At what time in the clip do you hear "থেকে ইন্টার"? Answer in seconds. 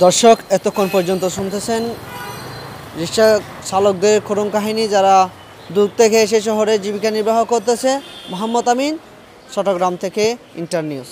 10.04-10.84